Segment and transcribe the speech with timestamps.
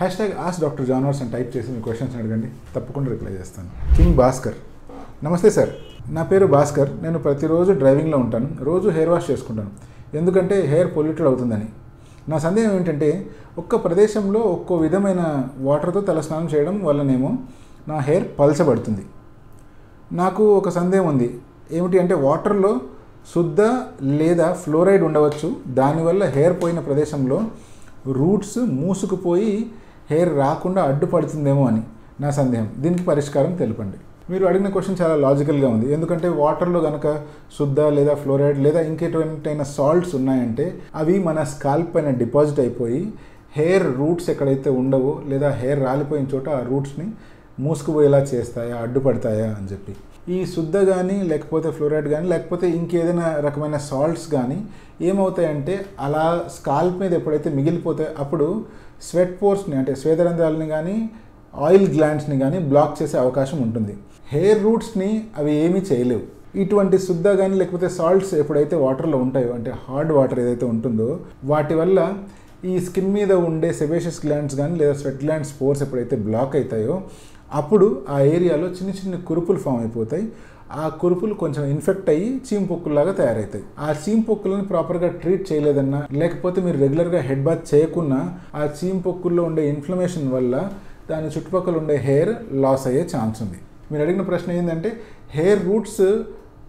[0.00, 2.46] Hash tag ask doctor జానర్స్ అని type చేసి మీ క్వశ్చన్స్ అడగండి.
[2.76, 3.96] తప్పకుండా రిప్లై చేస్తాను.
[3.96, 4.54] కింగ్ భాస్కర్
[5.24, 5.68] నమస్తే సార్
[6.10, 8.48] నా పేరు భాస్కర్ నేను ప్రతిరోజు డ్రైవింగ్లో ఉంటాను.
[8.60, 9.70] రోజు హెయిర్ వాష్ చేసుకుంటాను.
[10.16, 11.68] ఎందుకంటే హెయిర్ పొల్యూటెడ్ అవుతుందని.
[12.28, 17.32] నా సందేహం ఏంటంటే ఒక్క ప్రదేశంలో ఒక్కో విధమైన వాటర్తో తలస్నానం చేయడం వల్లనేమో
[17.88, 19.04] నా హెయిర్ పలచబడుతుంది.
[20.12, 21.40] నాకు ఒక సందేహం ఉంది.
[21.72, 22.80] ఏమిటి అంటే వాటర్లో
[23.34, 23.60] శుద్ధ
[24.02, 25.56] లేదా ఫ్లోరైడ్ ఉండవచ్చు.
[25.68, 27.42] దానివల్ల హెయిర్ పోయిన ప్రదేశంలో
[28.06, 29.70] రూట్స్ మూసుకుపోయి
[30.10, 31.82] హెయిర్ రాకుండా అడ్డుపడుతుందేమో అని
[32.20, 32.68] నా సందేహం.
[32.78, 33.98] దీనికి పరిష్కారం తెలపండి.
[34.30, 35.86] మీరు అడిగిన క్వశ్చన్ చాలా లాజికల్గా ఉంది.
[35.94, 37.06] ఎందుకంటే వాటర్లో కనుక
[37.58, 40.66] శుద్ధ లేదా ఫ్లోరైడ్ లేదా ఇంకెటువంటైనా సాల్ట్స్ ఉన్నాయంటే
[41.00, 43.02] అవి మన స్కాల్ప్ పైన డిపాజిట్ అయిపోయి
[43.56, 47.06] హెయిర్ రూట్స్ ఎక్కడైతే ఉండవో లేదా హెయిర్ రాలిపోయిన చోట ఆ రూట్స్ని
[47.58, 49.92] మూసుకుపోయేలా చేస్తాయా అడ్డుపడతాయా అని చెప్పి.
[50.34, 54.58] ఈ శుద్ధ కానీ లేకపోతే ఫ్లోరైడ్ కానీ లేకపోతే ఇంకేదైనా రకమైన సాల్ట్స్ కానీ
[55.08, 55.74] ఏమవుతాయంటే
[56.06, 56.24] అలా
[56.56, 58.48] స్కాల్ప్ మీద ఎప్పుడైతే మిగిలిపోతాయో అప్పుడు
[59.08, 60.96] స్వెట్ పోర్స్ని అంటే స్వేదరంధ్రాలని కానీ
[61.54, 63.94] ఆయిల్ గ్లాండ్స్ని కానీ బ్లాక్ చేసే అవకాశం ఉంటుంది.
[64.32, 66.24] హెయిర్ రూట్స్ని అవి ఏమీ చేయలేవు.
[66.62, 71.08] ఇటువంటి శుద్ధ కానీ లేకపోతే సాల్ట్స్ ఎప్పుడైతే వాటర్లో ఉంటాయో అంటే హార్డ్ వాటర్ ఏదైతే ఉంటుందో
[71.44, 71.98] వాటి వల్ల
[72.70, 76.96] ఈ స్కిన్ మీద ఉండే సెబేషియస్ గ్లాండ్స్ కానీ లేదా స్వెట్ గ్లాండ్స్ పోర్స్ ఎప్పుడైతే బ్లాక్ అవుతాయో
[77.52, 80.24] అప్పుడు ఆ ఏరియాలో చిన్న చిన్న కురుపులు ఫామ్ అయిపోతాయి.
[80.72, 87.20] ఆ కురుపులు కొంచెం ఇన్ఫెక్ట్ అయ్యి చీంపొక్కుల్లాగా తయారవుతాయి ఆ చీంపొక్కులను ప్రాపర్గా ట్రీట్ చేయలేదన్నా లేకపోతే మీరు రెగ్యులర్గా
[87.20, 88.20] హెడ్ బాత్ చేయకున్నా
[88.54, 90.70] ఆ చీంపొక్కుల్లో ఉండే ఇన్ఫ్లమేషన్ వల్ల
[91.10, 93.58] దాని చుట్టుపక్కల ఉండే హెయిర్ లాస్ అయ్యే ఛాన్స్ ఉంది.
[93.92, 94.92] మీరు అడిగిన ప్రశ్న ఏంటంటే
[95.30, 96.02] హెయిర్ రూట్స్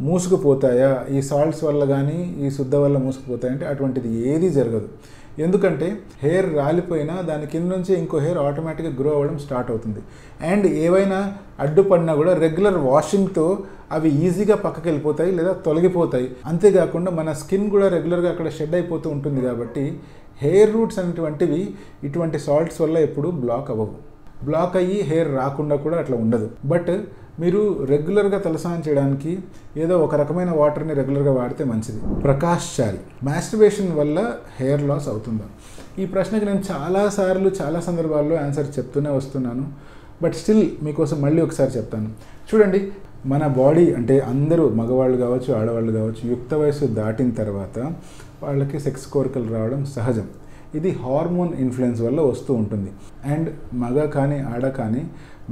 [0.00, 1.04] మూసుకుపోతాయా?
[1.10, 4.88] ఈ సాల్ట్స్ వల్ల కానీ ఈ శుద్ధ వల్ల మూసుకుపోతాయంటే అటువంటిది ఏదీ జరగదు.
[5.44, 5.86] ఎందుకంటే
[6.22, 10.00] హెయిర్ రాలిపోయినా దాని కింద నుంచి ఇంకో హెయిర్ ఆటోమేటిక్గా గ్రో అవ్వడం స్టార్ట్ అవుతుంది.
[10.50, 11.18] అండ్ ఏవైనా
[11.64, 13.46] అడ్డుపడినా కూడా రెగ్యులర్ వాషింగ్తో
[13.96, 16.28] అవి ఈజీగా పక్కకి వెళ్ళిపోతాయి లేదా తొలగిపోతాయి.
[16.50, 19.84] అంతేకాకుండా మన స్కిన్ కూడా రెగ్యులర్గా అక్కడ షెడ్ అయిపోతూ ఉంటుంది కాబట్టి
[20.44, 21.60] హెయిర్ రూట్స్ అనేటువంటివి
[22.08, 23.94] ఇటువంటి సాల్ట్స్ వల్ల ఎప్పుడు బ్లాక్ అవ్వవు.
[24.46, 26.48] బ్లాక్ అయ్యి హెయిర్ రాకుండా కూడా అట్లా ఉండదు.
[26.72, 26.90] బట్
[27.40, 29.38] మీరు రెగ్యులర్గా తలస్నానం చేయడానికి
[29.76, 32.22] ఏదో ఒక రకమైన వాటర్ని రెగ్యులర్గా వాడితే మంచిది.
[32.22, 35.42] ప్రకాష్ చారి మాస్టర్బేషన్ వల్ల హెయిర్ లాస్ అవుతుందా?
[35.98, 39.72] ఈ ప్రశ్నకి నేను చాలాసార్లు చాలా సందర్భాల్లో ఆన్సర్ చెప్తూనే వస్తున్నాను.
[40.22, 42.08] బట్ స్టిల్ మీకోసం మళ్ళీ ఒకసారి చెప్తాను.
[42.54, 42.92] చూడండి
[43.26, 47.78] మన బాడీ అంటే అందరూ మగవాళ్ళు కావచ్చు ఆడవాళ్ళు కావచ్చు యుక్త వయసు దాటిన తర్వాత
[48.42, 50.28] వాళ్ళకి సెక్స్ కోరికలు రావడం సహజం.
[50.78, 52.90] ఇది హార్మోన్ ఇన్ఫ్లుయెన్స్ వల్ల వస్తూ ఉంటుంది.
[53.32, 53.48] అండ్
[53.82, 55.02] మగ కానీ ఆడ కానీ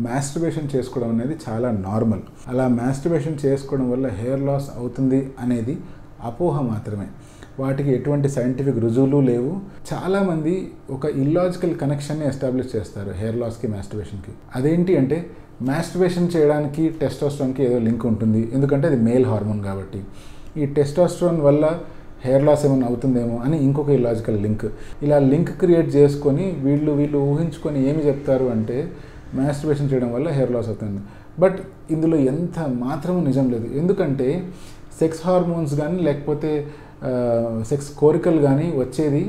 [0.06, 2.22] మాస్టర్బేషన్ చేసుకోవడం అనేది చాలా నార్మల్.
[2.50, 5.76] అలా మాస్టర్బేషన్ చేసుకోవడం వల్ల హెయిర్ లాస్ అవుతుంది అనేది
[6.30, 7.06] అపోహ మాత్రమే.
[7.60, 9.52] వాటికి ఎటువంటి సైంటిఫిక్ రుజువులు లేవు.
[9.92, 10.54] చాలామంది
[10.90, 15.18] ఒక ఇల్లాజికల్ కనెక్షన్ని ఎస్టాబ్లిష్ చేస్తారు హెయిర్ లాస్కి మాస్టర్బేషన్కి అదేంటి అంటే
[15.70, 18.40] మాస్టర్బేషన్ చేయడానికి టెస్టోస్ట్రాన్కి ఏదో లింక్ ఉంటుంది.
[18.54, 20.00] ఎందుకంటే అది మేల్ హార్మోన్ కాబట్టి.
[20.62, 21.64] ఈ టెస్టోస్ట్రాన్ వల్ల
[22.24, 24.66] హెయిర్ లాస్ ఏమైనా అవుతుందేమో అని ఇంకొక ఇలాజికల్ లింక్
[25.04, 28.76] ఇలా లింక్ క్రియేట్ చేసుకొని వీళ్ళు వీళ్ళు ఊహించుకొని ఏమి చెప్తారు అంటే
[29.38, 31.00] మ్యాస్ట్రిబేషన్ చేయడం వల్ల హెయిర్ లాస్ అవుతుంది.
[31.42, 31.58] బట్
[31.94, 33.66] ఇందులో ఎంత మాత్రము నిజం లేదు.
[33.80, 34.28] ఎందుకంటే
[35.00, 36.50] సెక్స్ హార్మోన్స్ కానీ లేకపోతే
[37.70, 39.22] సెక్స్ కోరికలు కానీ వచ్చేది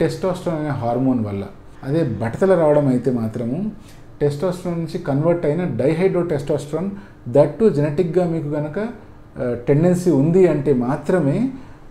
[0.00, 1.44] టెస్టోస్ట్రాన్ అనే హార్మోన్ వల్ల.
[1.88, 3.58] అదే బట్టతల రావడం అయితే మాత్రము
[4.22, 6.88] టెస్టోస్ట్రాన్ నుంచి కన్వర్ట్ అయిన డైహైడ్రో టెస్టోస్ట్రాన్
[7.36, 8.78] దట్ టు జెనెటిక్గా మీకు కనుక
[9.68, 11.38] టెండెన్సీ ఉంది అంటే మాత్రమే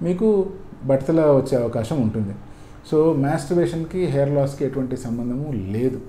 [0.05, 0.49] మీకు
[0.85, 2.33] బట్టతల వచ్చే అవకాశం ఉంటుంది.
[2.91, 5.99] సో మాస్టర్బేషన్కి హెయిర్ లాస్కి ఎటువంటి సంబంధము లేదు.